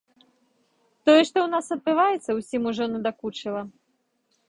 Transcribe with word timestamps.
Тое, 1.05 1.19
што 1.27 1.27
ў 1.27 1.45
нас 1.55 1.65
адбываецца, 1.77 2.29
усім 2.41 2.61
ужо 2.75 2.83
надакучыла. 2.97 3.61